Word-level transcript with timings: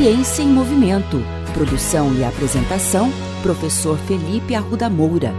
Ciência 0.00 0.44
em 0.44 0.46
Movimento. 0.46 1.16
Produção 1.52 2.14
e 2.14 2.22
apresentação, 2.22 3.10
professor 3.42 3.98
Felipe 3.98 4.54
Arruda 4.54 4.88
Moura. 4.88 5.34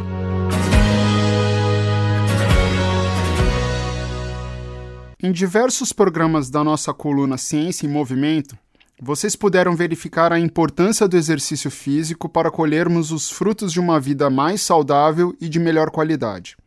Em 5.23 5.31
diversos 5.31 5.93
programas 5.93 6.49
da 6.49 6.61
nossa 6.61 6.93
coluna 6.93 7.38
Ciência 7.38 7.88
em 7.88 7.89
Movimento, 7.89 8.57
vocês 9.02 9.34
puderam 9.34 9.77
verificar 9.77 10.34
a 10.34 10.38
importância 10.38 11.07
do 11.07 11.16
exercício 11.16 11.71
físico 11.71 12.27
para 12.27 12.52
colhermos 12.52 13.13
os 13.13 13.31
frutos 13.31 13.71
de 13.71 13.80
uma 13.80 13.98
vida 13.98 14.30
mais 14.30 14.62
saudável 14.62 15.34
e 15.39 15.48
de 15.48 15.57
melhor 15.57 15.89
qualidade. 15.89 16.57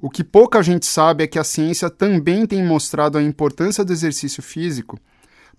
O 0.00 0.10
que 0.10 0.24
pouca 0.24 0.60
gente 0.60 0.86
sabe 0.86 1.22
é 1.22 1.28
que 1.28 1.38
a 1.38 1.44
ciência 1.44 1.88
também 1.88 2.46
tem 2.46 2.66
mostrado 2.66 3.16
a 3.16 3.22
importância 3.22 3.84
do 3.84 3.92
exercício 3.92 4.42
físico 4.42 4.98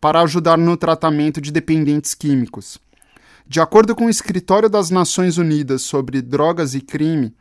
para 0.03 0.20
ajudar 0.20 0.57
no 0.57 0.75
tratamento 0.75 1.39
de 1.39 1.49
dependentes 1.49 2.13
químicos. 2.13 2.77
De 3.48 3.62
acordo 3.62 3.95
com 3.95 4.07
o 4.07 4.09
Escritório 4.09 4.70
das 4.70 4.89
Nações 4.89 5.38
Unidas 5.38 5.84
sobre 5.84 6.21
Drogas 6.21 6.76
e 6.76 6.81
Crime, 6.81 7.34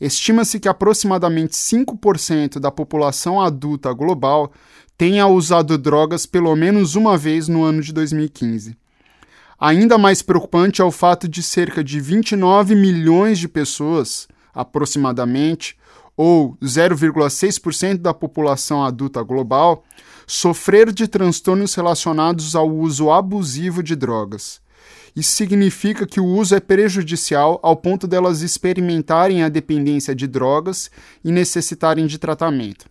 estima-se 0.00 0.60
que 0.60 0.68
aproximadamente 0.68 1.54
5% 1.54 2.60
da 2.60 2.70
população 2.70 3.40
adulta 3.40 3.92
global 3.92 4.52
tenha 4.96 5.26
usado 5.26 5.76
drogas 5.76 6.26
pelo 6.26 6.54
menos 6.54 6.94
uma 6.94 7.18
vez 7.18 7.48
no 7.48 7.64
ano 7.64 7.82
de 7.82 7.92
2015. 7.92 8.76
Ainda 9.58 9.98
mais 9.98 10.22
preocupante 10.22 10.80
é 10.80 10.84
o 10.84 10.92
fato 10.92 11.26
de 11.26 11.42
cerca 11.42 11.82
de 11.82 11.98
29 11.98 12.76
milhões 12.76 13.36
de 13.36 13.48
pessoas, 13.48 14.28
aproximadamente, 14.54 15.76
ou 16.16 16.56
0,6% 16.62 17.98
da 17.98 18.14
população 18.14 18.84
adulta 18.84 19.22
global, 19.22 19.84
sofrer 20.26 20.92
de 20.92 21.06
transtornos 21.06 21.74
relacionados 21.74 22.56
ao 22.56 22.68
uso 22.68 23.10
abusivo 23.10 23.82
de 23.82 23.94
drogas. 23.94 24.60
Isso 25.14 25.32
significa 25.32 26.06
que 26.06 26.20
o 26.20 26.26
uso 26.26 26.54
é 26.54 26.60
prejudicial 26.60 27.58
ao 27.62 27.76
ponto 27.76 28.06
delas 28.06 28.42
experimentarem 28.42 29.42
a 29.42 29.48
dependência 29.48 30.14
de 30.14 30.26
drogas 30.26 30.90
e 31.24 31.32
necessitarem 31.32 32.06
de 32.06 32.18
tratamento. 32.18 32.86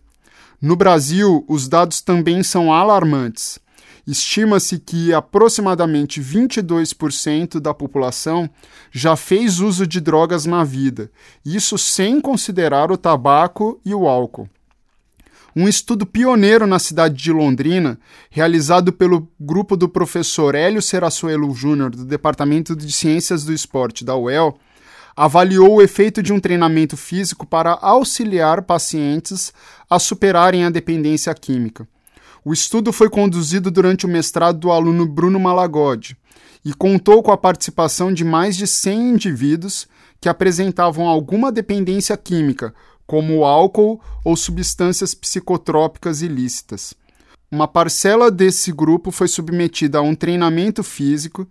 No 0.60 0.74
Brasil, 0.74 1.44
os 1.46 1.68
dados 1.68 2.00
também 2.00 2.42
são 2.42 2.72
alarmantes. 2.72 3.58
Estima-se 4.06 4.78
que 4.78 5.12
aproximadamente 5.12 6.20
22% 6.20 7.58
da 7.58 7.74
população 7.74 8.48
já 8.92 9.16
fez 9.16 9.58
uso 9.58 9.84
de 9.84 10.00
drogas 10.00 10.46
na 10.46 10.62
vida, 10.62 11.10
isso 11.44 11.76
sem 11.76 12.20
considerar 12.20 12.92
o 12.92 12.96
tabaco 12.96 13.80
e 13.84 13.92
o 13.92 14.06
álcool. 14.06 14.48
Um 15.56 15.66
estudo 15.66 16.06
pioneiro 16.06 16.66
na 16.66 16.78
cidade 16.78 17.16
de 17.16 17.32
Londrina, 17.32 17.98
realizado 18.30 18.92
pelo 18.92 19.26
grupo 19.40 19.76
do 19.76 19.88
professor 19.88 20.54
Hélio 20.54 20.82
Serassuelo 20.82 21.52
Júnior, 21.52 21.90
do 21.90 22.04
Departamento 22.04 22.76
de 22.76 22.92
Ciências 22.92 23.42
do 23.42 23.52
Esporte 23.52 24.04
da 24.04 24.14
UEL, 24.14 24.56
avaliou 25.16 25.76
o 25.76 25.82
efeito 25.82 26.22
de 26.22 26.30
um 26.30 26.38
treinamento 26.38 26.94
físico 26.96 27.46
para 27.46 27.72
auxiliar 27.72 28.62
pacientes 28.62 29.52
a 29.88 29.98
superarem 29.98 30.64
a 30.64 30.70
dependência 30.70 31.34
química. 31.34 31.88
O 32.46 32.52
estudo 32.52 32.92
foi 32.92 33.10
conduzido 33.10 33.72
durante 33.72 34.06
o 34.06 34.08
mestrado 34.08 34.60
do 34.60 34.70
aluno 34.70 35.04
Bruno 35.04 35.40
Malagode 35.40 36.16
e 36.64 36.72
contou 36.72 37.20
com 37.20 37.32
a 37.32 37.36
participação 37.36 38.14
de 38.14 38.24
mais 38.24 38.56
de 38.56 38.68
100 38.68 39.14
indivíduos 39.14 39.88
que 40.20 40.28
apresentavam 40.28 41.08
alguma 41.08 41.50
dependência 41.50 42.16
química, 42.16 42.72
como 43.04 43.44
álcool 43.44 44.00
ou 44.24 44.36
substâncias 44.36 45.12
psicotrópicas 45.12 46.22
ilícitas. 46.22 46.94
Uma 47.50 47.66
parcela 47.66 48.30
desse 48.30 48.70
grupo 48.70 49.10
foi 49.10 49.26
submetida 49.26 49.98
a 49.98 50.02
um 50.02 50.14
treinamento 50.14 50.84
físico 50.84 51.48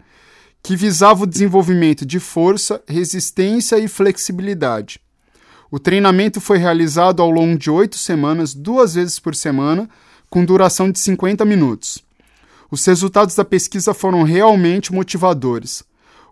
que 0.64 0.78
visava 0.78 1.24
o 1.24 1.28
desenvolvimento 1.28 2.06
de 2.06 2.22
força, 2.22 2.82
resistência 2.88 3.78
e 3.78 3.90
flexibilidade. 3.90 5.02
O 5.70 5.78
treinamento 5.78 6.40
foi 6.40 6.58
realizado 6.58 7.22
ao 7.22 7.30
longo 7.30 7.58
de 7.58 7.70
oito 7.70 7.98
semanas, 7.98 8.54
duas 8.54 8.96
vezes 8.96 9.20
por 9.20 9.36
semana, 9.36 9.90
com 10.36 10.44
duração 10.44 10.92
de 10.92 11.00
50 11.00 11.46
minutos. 11.46 12.04
Os 12.70 12.86
resultados 12.86 13.36
da 13.36 13.46
pesquisa 13.46 13.94
foram 13.94 14.24
realmente 14.24 14.94
motivadores. 14.94 15.82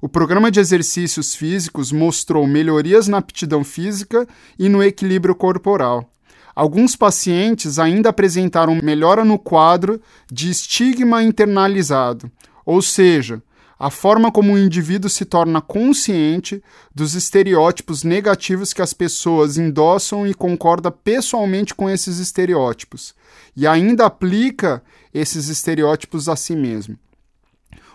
O 0.02 0.10
programa 0.10 0.52
de 0.52 0.60
exercícios 0.60 1.34
físicos 1.34 1.90
mostrou 1.90 2.46
melhorias 2.46 3.08
na 3.08 3.20
aptidão 3.20 3.64
física 3.64 4.28
e 4.60 4.68
no 4.68 4.84
equilíbrio 4.84 5.34
corporal. 5.34 6.12
Alguns 6.54 6.98
pacientes 6.98 7.80
ainda 7.80 8.10
apresentaram 8.10 8.78
melhora 8.84 9.24
no 9.24 9.40
quadro 9.40 10.02
de 10.30 10.50
estigma 10.52 11.24
internalizado, 11.24 12.30
ou 12.66 12.82
seja, 12.82 13.42
a 13.78 13.90
forma 13.90 14.32
como 14.32 14.54
o 14.54 14.58
indivíduo 14.58 15.10
se 15.10 15.26
torna 15.26 15.62
consciente 15.62 16.64
dos 16.94 17.16
estereótipos 17.16 18.04
negativos 18.04 18.74
que 18.74 18.82
as 18.82 18.94
pessoas 18.94 19.58
endossam 19.58 20.26
e 20.28 20.34
concorda 20.34 20.92
pessoalmente 20.92 21.74
com 21.74 21.90
esses 21.90 22.20
estereótipos, 22.20 23.16
e 23.56 23.66
ainda 23.68 24.06
aplica 24.06 24.84
esses 25.14 25.50
estereótipos 25.50 26.30
a 26.30 26.36
si 26.36 26.56
mesmo. 26.56 26.98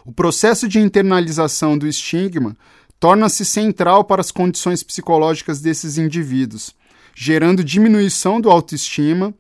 O 0.05 0.13
processo 0.13 0.67
de 0.67 0.79
internalização 0.79 1.77
do 1.77 1.87
estigma 1.87 2.57
torna-se 2.99 3.45
central 3.45 4.05
para 4.05 4.21
as 4.21 4.31
condições 4.31 4.83
psicológicas 4.83 5.61
desses 5.61 5.99
indivíduos, 5.99 6.75
gerando 7.15 7.63
diminuição 7.63 8.41
do 8.41 8.51
autoestima, 8.51 9.35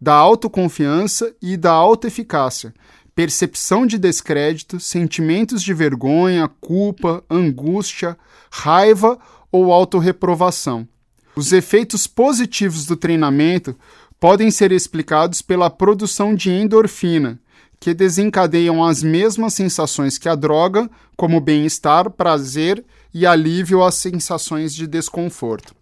da 0.00 0.14
autoconfiança 0.14 1.34
e 1.42 1.56
da 1.56 1.72
autoeficácia, 1.72 2.72
percepção 3.14 3.86
de 3.86 3.98
descrédito, 3.98 4.78
sentimentos 4.80 5.62
de 5.62 5.74
vergonha, 5.74 6.48
culpa, 6.60 7.22
angústia, 7.28 8.16
raiva 8.50 9.18
ou 9.50 9.72
autorreprovação. 9.72 10.86
Os 11.34 11.52
efeitos 11.52 12.06
positivos 12.06 12.86
do 12.86 12.96
treinamento 12.96 13.76
podem 14.18 14.50
ser 14.50 14.72
explicados 14.72 15.40
pela 15.40 15.70
produção 15.70 16.34
de 16.34 16.50
endorfina, 16.50 17.40
que 17.78 17.94
desencadeiam 17.94 18.84
as 18.84 19.02
mesmas 19.02 19.54
sensações 19.54 20.18
que 20.18 20.28
a 20.28 20.34
droga, 20.34 20.90
como 21.16 21.40
bem-estar, 21.40 22.10
prazer 22.10 22.84
e 23.12 23.26
alívio 23.26 23.82
às 23.82 23.94
sensações 23.94 24.74
de 24.74 24.86
desconforto. 24.86 25.79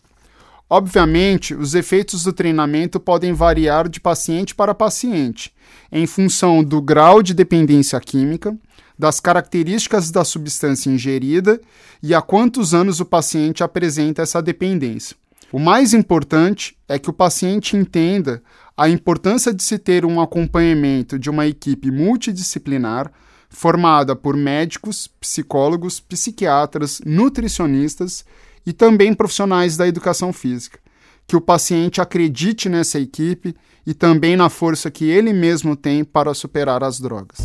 Obviamente, 0.71 1.55
os 1.55 1.75
efeitos 1.75 2.25
do 2.25 2.33
treinamento 2.33 3.01
podem 3.01 3.33
variar 3.33 3.89
de 3.89 4.01
paciente 4.01 4.55
para 4.55 4.75
paciente, 4.75 5.53
em 5.91 6.07
função 6.07 6.63
do 6.63 6.83
grau 6.83 7.23
de 7.23 7.33
dependência 7.33 7.99
química, 8.01 8.55
das 8.99 9.19
características 9.19 10.11
da 10.11 10.25
substância 10.25 10.91
ingerida 10.91 11.59
e 12.03 12.15
há 12.15 12.21
quantos 12.21 12.75
anos 12.75 13.01
o 13.01 13.05
paciente 13.05 13.63
apresenta 13.63 14.23
essa 14.23 14.43
dependência. 14.43 15.17
O 15.51 15.59
mais 15.59 15.95
importante 15.95 16.77
é 16.87 16.99
que 16.99 17.09
o 17.09 17.15
paciente 17.15 17.75
entenda 17.75 18.43
a 18.77 18.89
importância 18.89 19.55
de 19.55 19.63
se 19.63 19.79
ter 19.79 20.05
um 20.05 20.21
acompanhamento 20.21 21.19
de 21.19 21.31
uma 21.31 21.47
equipe 21.47 21.91
multidisciplinar 21.91 23.11
formada 23.49 24.15
por 24.15 24.37
médicos, 24.37 25.09
psicólogos, 25.19 26.01
psiquiatras, 26.01 27.01
nutricionistas 27.07 28.27
e 28.67 28.73
também 28.73 29.15
profissionais 29.15 29.77
da 29.77 29.87
educação 29.87 30.33
física. 30.33 30.79
Que 31.27 31.37
o 31.37 31.41
paciente 31.41 32.01
acredite 32.01 32.69
nessa 32.69 32.99
equipe 32.99 33.55
e 33.87 33.93
também 33.93 34.37
na 34.37 34.49
força 34.49 34.91
que 34.91 35.09
ele 35.09 35.33
mesmo 35.33 35.77
tem 35.77 36.05
para 36.05 36.35
superar 36.35 36.83
as 36.83 36.99
drogas. 36.99 37.39